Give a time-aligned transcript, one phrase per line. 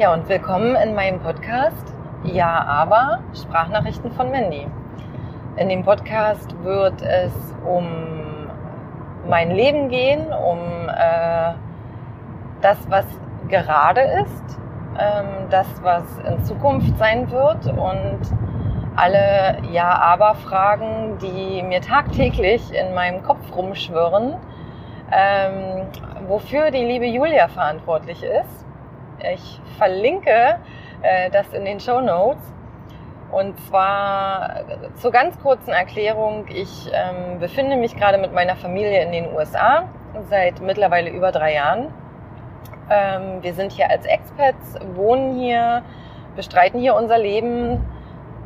[0.00, 1.94] Ja, und willkommen in meinem Podcast
[2.24, 4.66] Ja, aber Sprachnachrichten von Mandy.
[5.58, 7.34] In dem Podcast wird es
[7.66, 7.84] um
[9.28, 11.52] mein Leben gehen, um äh,
[12.62, 13.04] das, was
[13.48, 14.58] gerade ist,
[14.98, 18.20] ähm, das, was in Zukunft sein wird und
[18.96, 24.36] alle Ja-Aber-Fragen, die mir tagtäglich in meinem Kopf rumschwirren,
[25.12, 25.88] ähm,
[26.26, 28.69] wofür die liebe Julia verantwortlich ist.
[29.32, 30.58] Ich verlinke
[31.02, 32.42] äh, das in den Show Notes.
[33.30, 39.02] Und zwar äh, zur ganz kurzen Erklärung, ich ähm, befinde mich gerade mit meiner Familie
[39.02, 39.84] in den USA
[40.28, 41.94] seit mittlerweile über drei Jahren.
[42.90, 45.82] Ähm, wir sind hier als Expats, wohnen hier,
[46.34, 47.84] bestreiten hier unser Leben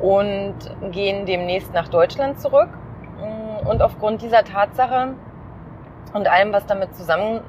[0.00, 0.54] und
[0.90, 2.68] gehen demnächst nach Deutschland zurück.
[3.64, 5.14] Und aufgrund dieser Tatsache
[6.12, 7.40] und allem, was damit zusammen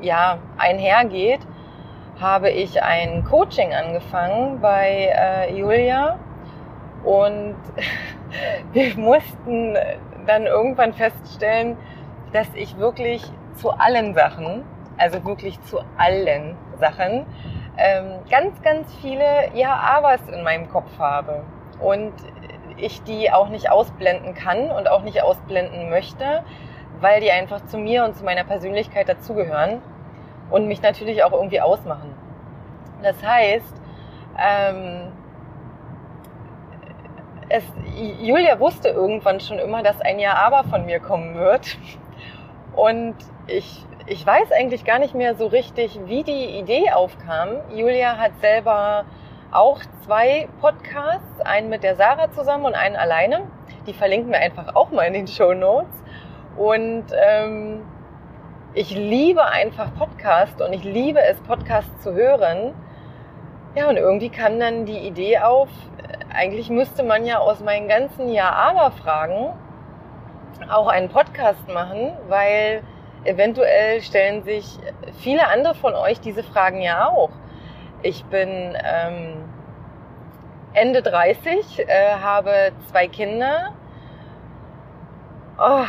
[0.00, 1.40] ja, einhergeht,
[2.22, 6.18] habe ich ein Coaching angefangen bei äh, Julia
[7.04, 7.56] und
[8.72, 9.76] wir mussten
[10.26, 11.76] dann irgendwann feststellen,
[12.32, 13.24] dass ich wirklich
[13.56, 14.62] zu allen Sachen,
[14.96, 17.26] also wirklich zu allen Sachen,
[17.76, 21.42] ähm, ganz, ganz viele Ja-Abers in meinem Kopf habe.
[21.80, 22.12] Und
[22.76, 26.44] ich die auch nicht ausblenden kann und auch nicht ausblenden möchte,
[27.00, 29.82] weil die einfach zu mir und zu meiner Persönlichkeit dazugehören
[30.52, 32.14] und mich natürlich auch irgendwie ausmachen.
[33.02, 33.74] Das heißt,
[34.38, 35.12] ähm,
[37.48, 37.64] es,
[38.20, 41.76] Julia wusste irgendwann schon immer, dass ein Ja aber von mir kommen wird.
[42.74, 47.56] Und ich, ich weiß eigentlich gar nicht mehr so richtig, wie die Idee aufkam.
[47.74, 49.04] Julia hat selber
[49.50, 53.42] auch zwei Podcasts, einen mit der Sarah zusammen und einen alleine.
[53.86, 55.92] Die verlinken wir einfach auch mal in den Show Notes.
[56.56, 57.82] Und ähm,
[58.74, 62.72] ich liebe einfach Podcast und ich liebe es, Podcasts zu hören.
[63.74, 65.68] Ja, und irgendwie kam dann die Idee auf,
[66.34, 69.52] eigentlich müsste man ja aus meinen ganzen Ja-Aber-Fragen
[70.70, 72.82] auch einen Podcast machen, weil
[73.24, 74.78] eventuell stellen sich
[75.20, 77.30] viele andere von euch diese Fragen ja auch.
[78.02, 79.44] Ich bin ähm,
[80.72, 83.74] Ende 30, äh, habe zwei Kinder.
[85.58, 85.84] Oh,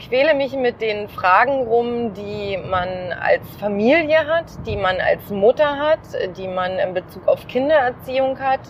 [0.00, 5.78] quäle mich mit den Fragen rum, die man als Familie hat, die man als Mutter
[5.78, 6.00] hat,
[6.36, 8.60] die man in Bezug auf Kindererziehung hat,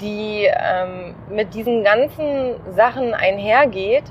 [0.00, 4.04] die ähm, mit diesen ganzen Sachen einhergeht.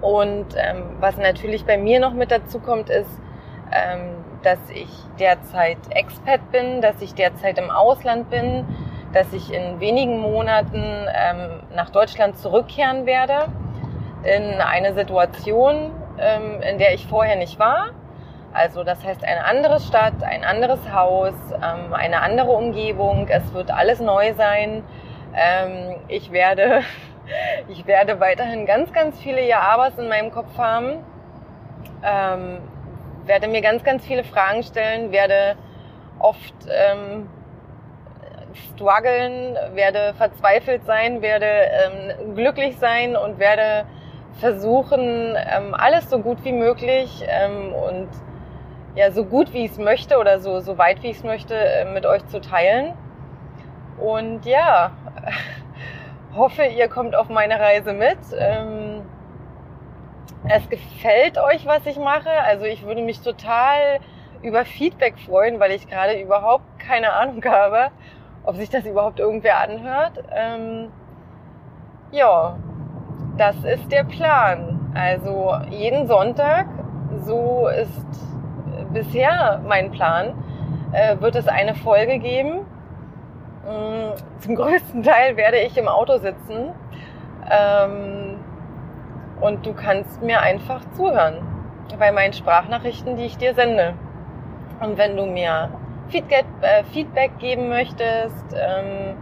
[0.00, 3.10] Und ähm, was natürlich bei mir noch mit dazu kommt, ist,
[3.72, 8.64] ähm, dass ich derzeit Expat bin, dass ich derzeit im Ausland bin,
[9.12, 13.48] dass ich in wenigen Monaten ähm, nach Deutschland zurückkehren werde
[14.26, 17.90] in eine Situation, ähm, in der ich vorher nicht war.
[18.52, 23.28] Also das heißt eine andere Stadt, ein anderes Haus, ähm, eine andere Umgebung.
[23.28, 24.82] Es wird alles neu sein.
[25.34, 26.80] Ähm, ich werde,
[27.68, 31.04] ich werde weiterhin ganz, ganz viele Ja-Abers in meinem Kopf haben.
[32.02, 32.58] Ähm,
[33.26, 35.56] werde mir ganz, ganz viele Fragen stellen, werde
[36.18, 37.28] oft ähm,
[38.72, 43.86] strugglen, werde verzweifelt sein, werde ähm, glücklich sein und werde
[44.36, 48.08] versuchen, ähm, alles so gut wie möglich ähm, und
[48.94, 51.54] ja, so gut wie ich es möchte oder so, so weit wie ich es möchte,
[51.54, 52.94] äh, mit euch zu teilen.
[53.98, 54.90] Und ja,
[56.36, 58.18] hoffe, ihr kommt auf meine Reise mit.
[58.38, 59.02] Ähm,
[60.48, 62.30] es gefällt euch, was ich mache.
[62.30, 64.00] Also ich würde mich total
[64.42, 67.90] über Feedback freuen, weil ich gerade überhaupt keine Ahnung habe,
[68.44, 70.22] ob sich das überhaupt irgendwer anhört.
[72.12, 72.56] Ja,
[73.36, 74.92] das ist der Plan.
[74.94, 76.66] Also jeden Sonntag,
[77.24, 78.06] so ist
[78.92, 80.34] bisher mein Plan,
[80.92, 82.60] äh, wird es eine Folge geben.
[83.64, 86.72] Mm, zum größten Teil werde ich im Auto sitzen
[87.50, 88.36] ähm,
[89.40, 91.38] und du kannst mir einfach zuhören
[91.98, 93.94] bei meinen Sprachnachrichten, die ich dir sende.
[94.80, 95.70] Und wenn du mir
[96.08, 99.16] Feedback, äh, Feedback geben möchtest, ähm,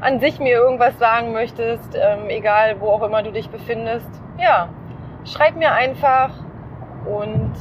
[0.00, 4.08] an sich mir irgendwas sagen möchtest, ähm, egal wo auch immer du dich befindest,
[4.38, 4.68] ja,
[5.24, 6.30] schreib mir einfach
[7.06, 7.52] und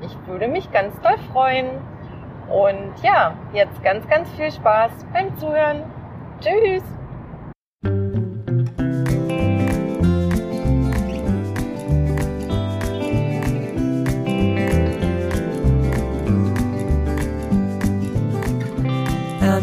[0.00, 1.68] ich würde mich ganz doll freuen.
[2.48, 5.82] Und ja, jetzt ganz, ganz viel Spaß beim Zuhören.
[6.40, 6.82] Tschüss!